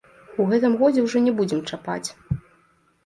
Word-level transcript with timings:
У 0.43 0.45
гэтым 0.53 0.77
годзе 0.79 1.03
ўжо 1.07 1.21
не 1.27 1.33
будзем 1.41 1.59
чапаць. 1.73 2.09